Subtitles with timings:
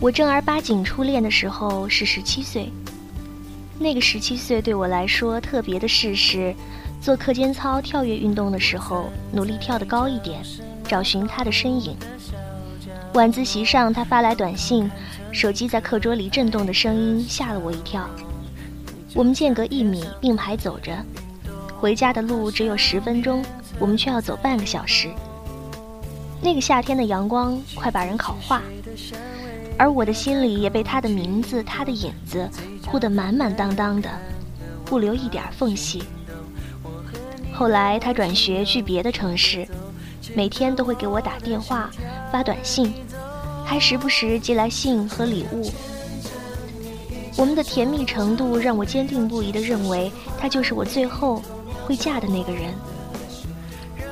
[0.00, 2.72] 我正儿八经初恋的时候是十七岁，
[3.78, 6.54] 那个十七岁对我来说特别的事是，
[7.02, 10.42] 做课间操跳跃运动的时候，努力跳得高一点，
[10.88, 11.94] 找寻他的身影。
[13.12, 14.90] 晚自习上，他发来短信，
[15.32, 18.08] 手机在课桌里震动的声音吓了我一跳。
[19.12, 20.96] 我们间隔一米并排走着，
[21.78, 23.44] 回家的路只有十分钟，
[23.78, 25.10] 我们却要走半个小时。
[26.40, 28.62] 那个夏天的阳光快把人烤化。
[29.80, 32.46] 而我的心里也被他的名字、他的影子
[32.82, 34.10] 铺得满满当当的，
[34.84, 36.02] 不留一点缝隙。
[37.50, 39.66] 后来他转学去别的城市，
[40.34, 41.90] 每天都会给我打电话、
[42.30, 42.92] 发短信，
[43.64, 45.72] 还时不时寄来信和礼物。
[47.38, 51.40] 我们的甜蜜程度让我坚定不移地认为他就是我最后
[51.86, 52.74] 会嫁的那个人。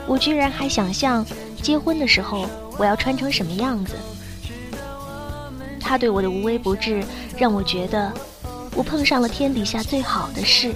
[0.06, 1.22] 我居然还想象
[1.60, 2.46] 结婚的时候
[2.78, 3.96] 我要穿成什么样子。
[5.88, 7.02] 他对我的无微不至，
[7.38, 8.12] 让我觉得
[8.76, 10.74] 我碰上了天底下最好的事，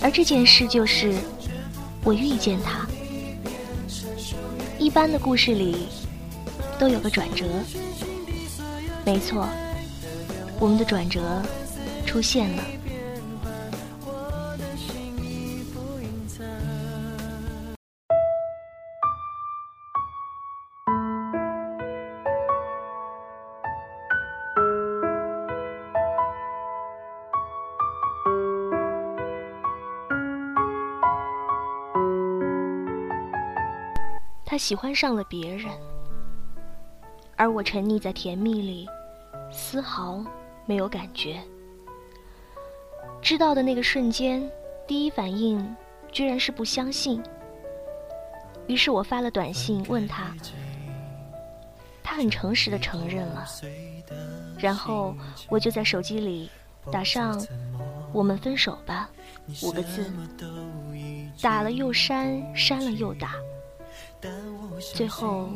[0.00, 1.14] 而这件事就是
[2.02, 2.86] 我遇见他。
[4.78, 5.86] 一般的故事里
[6.78, 7.44] 都有个转折，
[9.04, 9.46] 没错，
[10.58, 11.20] 我们的转折
[12.06, 12.62] 出现了。
[34.52, 35.72] 他喜欢上了别人，
[37.36, 38.86] 而我沉溺在甜蜜里，
[39.50, 40.22] 丝毫
[40.66, 41.40] 没有感觉。
[43.22, 44.46] 知道的那个瞬间，
[44.86, 45.74] 第一反应
[46.12, 47.22] 居然是不相信。
[48.66, 50.36] 于是我发了短信问他，
[52.02, 53.46] 他很诚实的承认了。
[54.58, 55.16] 然后
[55.48, 56.50] 我就在手机里
[56.92, 57.42] 打上
[58.12, 59.08] “我们分手吧”
[59.64, 60.12] 五个字，
[61.40, 63.32] 打了又删，删了又打。
[64.94, 65.50] 最后，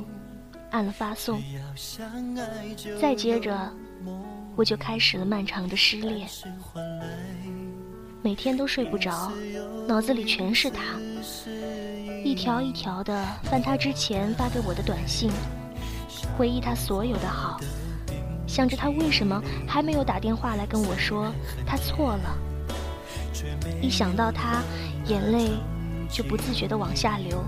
[0.70, 1.40] 按了发送。
[3.00, 3.72] 再接着，
[4.56, 6.28] 我就开始了漫长的失恋。
[8.22, 9.30] 每天都睡不着，
[9.86, 10.98] 脑子里全是他，
[12.24, 15.30] 一条一条的翻他之前发给我的短信，
[16.36, 17.60] 回忆他所有的好，
[18.46, 21.32] 想着他为什么还没有打电话来跟我说
[21.64, 22.38] 他错了。
[23.80, 24.62] 一想到他，
[25.06, 25.50] 眼泪
[26.08, 27.44] 就不自觉的往下流。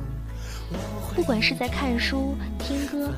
[1.14, 3.10] 不管是在看书、听歌、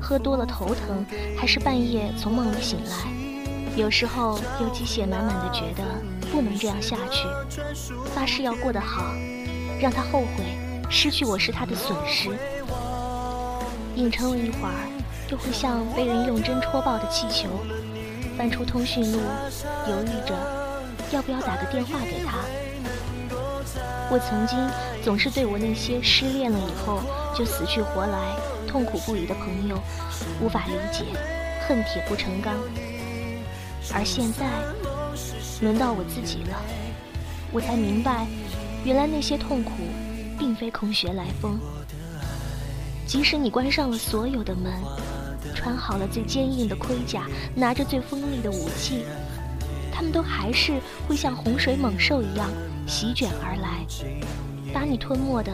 [0.00, 1.04] 喝多了头疼，
[1.36, 5.82] 还是半夜从梦里醒来，有时候又机械满满的觉得
[6.30, 7.26] 不能这样下去，
[8.14, 9.14] 发誓要过得好，
[9.80, 10.44] 让他后悔，
[10.88, 12.30] 失去我是他的损失。
[13.96, 14.88] 硬撑了一会儿，
[15.30, 17.48] 又会像被人用针戳爆的气球，
[18.38, 19.18] 翻出通讯录，
[19.88, 20.34] 犹豫着
[21.10, 22.38] 要不要打个电话给他。
[24.12, 24.58] 我曾经
[25.02, 27.00] 总是对我那些失恋了以后
[27.34, 28.36] 就死去活来、
[28.68, 29.78] 痛苦不已的朋友
[30.38, 31.06] 无法理解，
[31.66, 32.52] 恨铁不成钢。
[33.90, 34.44] 而现在
[35.62, 36.60] 轮到我自己了，
[37.52, 38.26] 我才明白，
[38.84, 39.72] 原来那些痛苦
[40.38, 41.58] 并非空穴来风。
[43.06, 44.74] 即使你关上了所有的门，
[45.54, 47.24] 穿好了最坚硬的盔甲，
[47.54, 49.06] 拿着最锋利的武器，
[49.90, 50.74] 他们都还是
[51.08, 52.50] 会像洪水猛兽一样。
[52.86, 53.86] 席卷而来，
[54.72, 55.52] 把你吞没的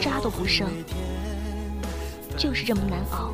[0.00, 0.68] 渣都不剩，
[2.36, 3.32] 就是这么难熬。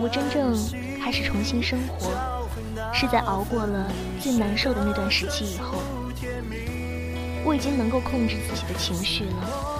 [0.00, 0.56] 我真正
[1.00, 2.10] 开始重新生活，
[2.92, 5.78] 是在熬过了最难受的那段时期以后。
[7.44, 9.76] 我已经能够控制自己的情绪了，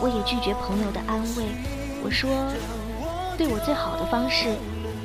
[0.00, 1.44] 我也拒绝朋友的安慰。
[2.02, 2.30] 我说，
[3.36, 4.54] 对我最好的方式，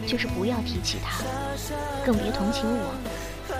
[0.06, 1.24] 就是不要提起他，
[2.06, 2.94] 更别同情我。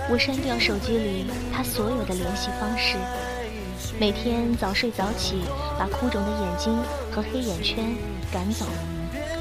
[0.10, 2.98] 我删掉手机里他所有的联系方式，
[4.00, 5.44] 每天早睡早起，
[5.78, 6.76] 把哭肿的眼睛
[7.12, 7.96] 和黑眼圈
[8.32, 8.66] 赶走，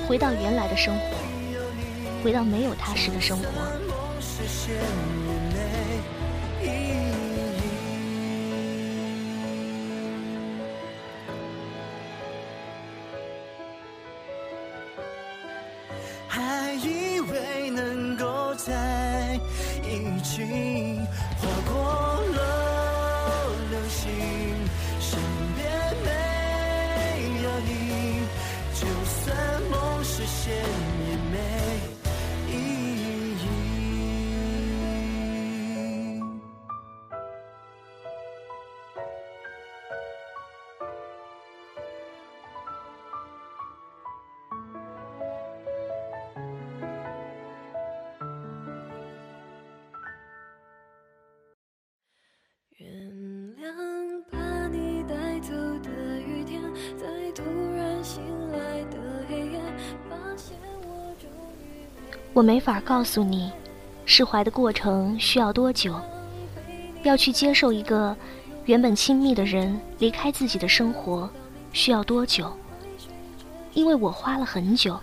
[0.06, 1.02] 回到原来的生活，
[2.22, 3.44] 回到没有他时的生活。
[20.30, 20.79] 情。
[62.40, 63.52] 我没法告诉你，
[64.06, 65.94] 释怀的过程需要多久，
[67.02, 68.16] 要去接受一个
[68.64, 71.28] 原本亲密的人离开自己的生活
[71.74, 72.50] 需要多久，
[73.74, 74.98] 因为我花了很久，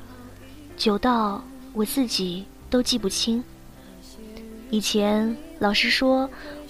[0.78, 1.40] 久到
[1.74, 3.44] 我自己都记不清。
[4.72, 6.28] 以前老师说，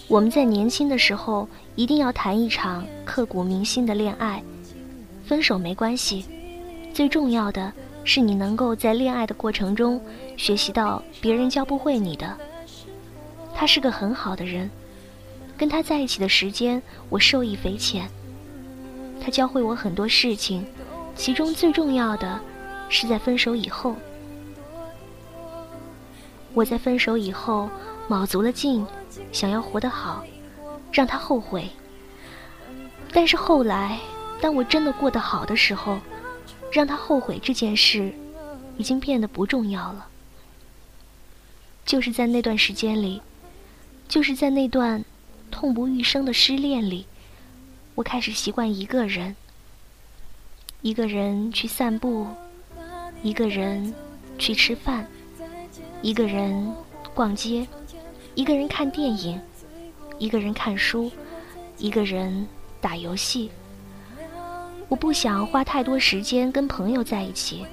[0.10, 1.48] 我们在年轻的时候
[1.78, 4.44] 一定要谈一场刻骨铭心的恋爱，
[5.24, 6.26] 分手没关系，
[6.94, 7.72] 最重要的。
[8.08, 10.02] 是你能够在恋爱的过程中
[10.38, 12.38] 学习到别人教不会你的。
[13.54, 14.72] 他是个很好的人，
[15.58, 18.10] 跟他在一起的时间我受益匪浅。
[19.22, 20.66] 他教会我很多事情，
[21.18, 22.40] 其中最重要的
[22.88, 23.94] 是在分手以后。
[26.54, 27.70] 我在分手以后
[28.08, 28.88] 卯足了劲，
[29.34, 30.24] 想要活得好，
[30.94, 31.70] 让他后悔。
[33.12, 34.00] 但是后来，
[34.40, 36.00] 当我真的过得好的时候。
[36.72, 38.14] 让他后悔这件事，
[38.78, 40.08] 已经变得不重要了。
[41.86, 43.22] 就是在那段时间里，
[44.08, 45.04] 就是在那段
[45.50, 47.06] 痛不欲生的失恋里，
[47.96, 49.36] 我开始习惯一个人，
[50.82, 52.28] 一个人去散步，
[53.24, 53.94] 一个人
[54.38, 55.08] 去吃饭，
[56.02, 56.74] 一个人
[57.14, 57.66] 逛街，
[58.36, 59.42] 一个人看电影，
[60.20, 61.10] 一个人看书，
[61.78, 62.46] 一个人
[62.82, 63.50] 打游戏。
[64.90, 67.66] 我不想花太多时间跟朋友在一起，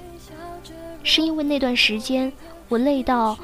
[1.03, 2.31] 是因为那段时间
[2.67, 3.37] 我累到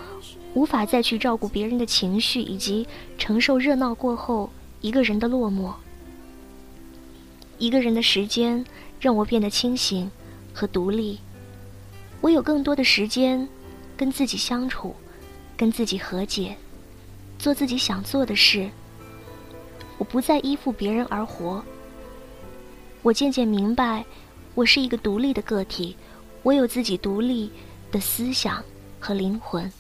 [0.53, 2.85] 无法再去照顾别人的情绪，以及
[3.17, 4.49] 承受热闹过后
[4.81, 5.73] 一个人的落寞。
[7.57, 8.65] 一个人的时间
[8.99, 10.11] 让我变得清醒
[10.53, 11.19] 和独立，
[12.19, 13.47] 我有更多的时间
[13.95, 14.93] 跟自己相处，
[15.55, 16.57] 跟自己和解，
[17.39, 18.69] 做自己想做的事。
[19.97, 21.63] 我不再依附别人而活。
[23.03, 24.05] 我渐渐明白，
[24.53, 25.97] 我是一个独立的个体，
[26.43, 27.51] 我有自己独立
[27.91, 28.63] 的思想
[28.99, 29.71] 和灵魂，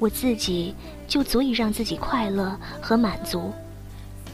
[0.00, 0.74] 我自己
[1.06, 3.52] 就足以让自己快乐和满足，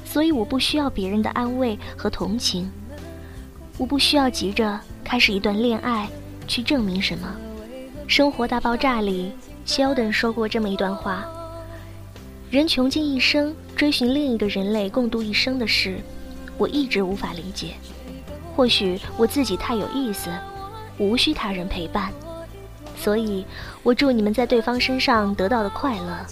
[0.07, 2.71] 所以我不需要别人的安慰和同情，
[3.77, 6.09] 我不需要急着开始一段恋爱
[6.49, 7.37] 去证明什么。
[8.09, 9.33] 《生活大爆炸》里
[9.67, 11.29] 谢耳朵说过这么一段话：
[12.51, 16.01] 人穷尽一生追寻另一个人类共度一生的事。
[16.59, 17.75] 我一直无法理解，
[18.55, 20.31] 或许我自己太有意思，
[20.99, 22.13] 无需他人陪伴，
[22.97, 23.45] 所以
[23.83, 26.25] 我祝你们在对方身上得到的快乐，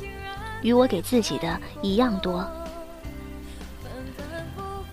[0.63, 2.47] 与我给自己的一样多。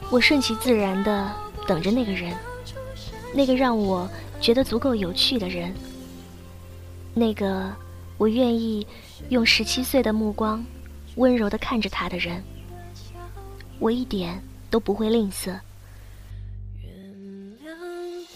[0.09, 1.31] 我顺其自然的
[1.67, 2.33] 等着那个人，
[3.35, 4.09] 那个让我
[4.39, 5.73] 觉得足够有趣的人，
[7.13, 7.69] 那个
[8.17, 8.87] 我愿意
[9.29, 10.65] 用十七岁的目光
[11.15, 12.41] 温柔的看着他的人。
[13.77, 14.41] 我一点。
[14.69, 15.59] 都不会吝啬。
[16.83, 16.91] 原
[17.63, 17.67] 谅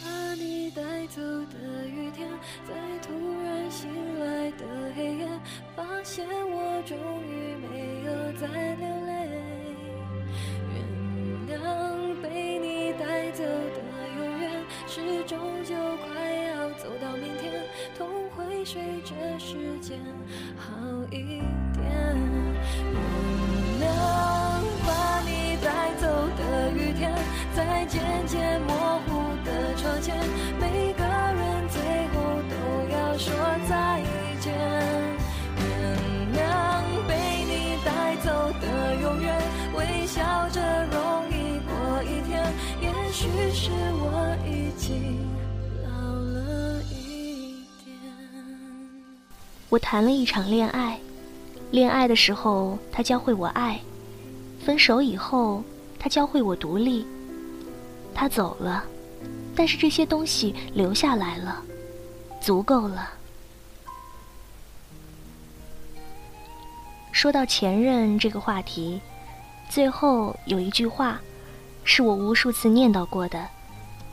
[0.04, 2.28] 把你带走的雨天，
[2.68, 3.14] 在突
[3.44, 3.90] 然醒
[4.20, 5.28] 来的黑夜，
[5.76, 9.12] 发现我终于没有再流泪。
[11.48, 13.82] 原谅被你带走的
[14.18, 15.76] 永远，是终究
[16.08, 17.64] 快要走到明天，
[17.98, 20.00] 痛会随着时间
[20.58, 20.72] 好
[21.12, 21.42] 一
[21.74, 22.31] 点。
[27.68, 28.74] 在渐渐模
[29.06, 30.16] 糊的窗前，
[30.60, 32.16] 每个人最后
[32.50, 32.56] 都
[32.92, 33.32] 要说
[33.70, 34.02] 再
[34.40, 34.52] 见。
[35.58, 35.62] 原
[36.34, 36.40] 谅
[37.08, 37.14] 被
[37.46, 39.40] 你带走的永远，
[39.76, 42.52] 微笑着容易过一天。
[42.82, 45.20] 也许是我已经
[45.84, 47.96] 老了一点。
[49.70, 51.00] 我谈了一场恋爱，
[51.70, 53.80] 恋爱的时候，他教会我爱。
[54.66, 55.64] 分手以后，
[56.00, 57.06] 他教会我独立。
[58.14, 58.84] 他走了，
[59.56, 61.62] 但是这些东西留下来了，
[62.40, 63.10] 足够了。
[67.12, 69.00] 说到前任这个话题，
[69.70, 71.20] 最后有一句话，
[71.84, 73.48] 是我无数次念叨过的，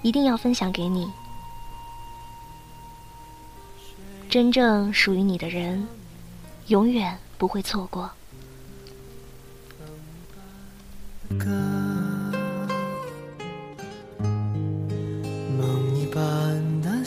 [0.03, 1.11] 一定要分享给你。
[4.29, 5.87] 真正属于你的人，
[6.67, 8.11] 永远不会错过。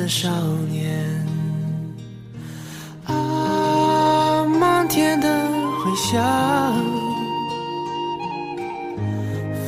[0.00, 0.30] 的少
[0.70, 0.98] 年。
[3.04, 5.28] 啊，漫天的
[5.84, 6.18] 回响，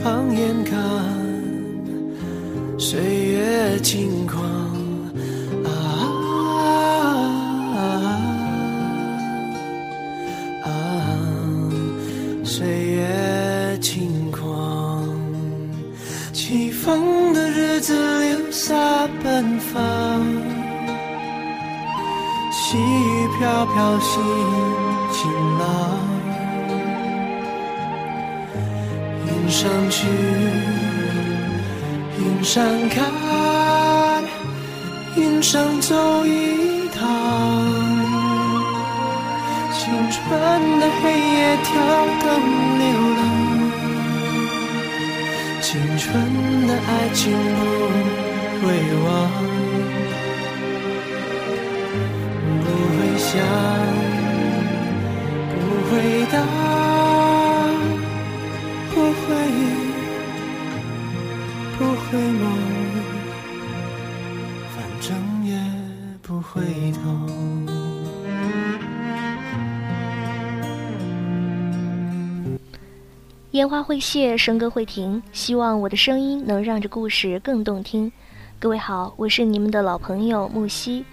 [0.03, 0.81] 放眼看，
[2.79, 4.43] 岁月轻狂
[5.65, 5.69] 啊
[10.65, 10.67] 啊，
[12.43, 15.07] 岁月轻狂，
[16.33, 18.22] 起风的日子
[18.65, 18.77] 洒
[19.25, 19.83] 奔放，
[22.53, 24.23] 细雨飘飘心
[25.11, 25.19] 晴
[25.59, 25.67] 朗，
[29.27, 30.07] 云上去，
[32.21, 33.03] 云上看，
[35.17, 37.01] 云上走一趟。
[39.73, 40.23] 青春
[40.79, 41.73] 的黑夜跳
[42.21, 42.25] 动
[42.79, 42.87] 流
[43.19, 43.21] 浪，
[45.61, 46.09] 青春
[46.69, 48.32] 的爱情不
[48.63, 48.69] 会
[49.05, 49.29] 忘，
[52.61, 53.43] 不会想，
[55.51, 55.91] 不会
[56.31, 56.35] 答，
[58.95, 59.27] 不会，
[61.77, 62.43] 不会梦，
[64.71, 65.11] 反正
[65.45, 65.51] 也
[66.23, 67.03] 不回头。
[73.51, 75.21] 烟花会谢，笙歌会停。
[75.33, 78.11] 希望我的声音能让这故事更动听。
[78.63, 81.05] 各位好，我是你们的老朋友木西。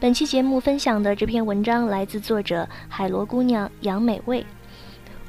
[0.00, 4.42] 本期节目分享的这篇文章来自作者海螺姑娘杨美味。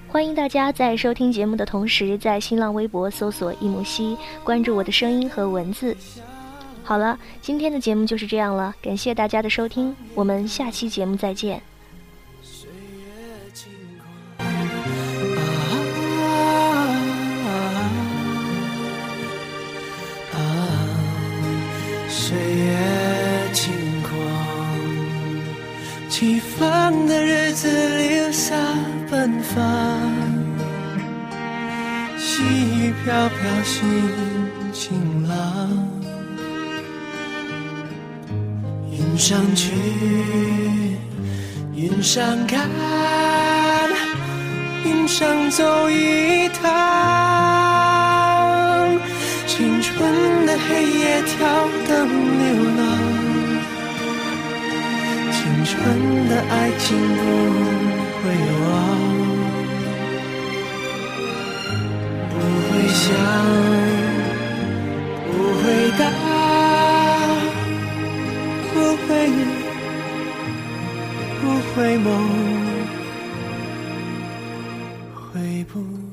[0.08, 5.94] 欢迎大家在收听节目的同时，在新浪微博搜索“一木西”，关注我的声音和文字。
[6.82, 11.62] 好了，今天的节目就是这样了，感谢大家的收听，我们下期节目再见。
[26.18, 27.68] 起风的日子
[27.98, 28.56] 留下
[29.12, 29.62] 奔放，
[32.18, 33.84] 细雨飘飘心
[34.72, 35.36] 晴朗。
[38.90, 39.74] 云上去，
[41.76, 42.70] 云上看，
[44.86, 46.64] 云上走一趟。
[49.48, 52.08] 青春的黑夜跳动
[52.40, 52.46] 流
[52.78, 52.85] 浪，
[55.66, 57.22] 纯的爱情不
[58.22, 58.24] 会
[58.62, 58.66] 忘，
[62.30, 62.34] 不
[62.68, 63.04] 会想，
[65.26, 65.64] 不会
[65.98, 66.02] 答。
[68.72, 68.76] 不
[69.08, 69.10] 会，
[71.42, 71.44] 不
[71.74, 72.08] 会梦，
[75.16, 76.05] 回不了头。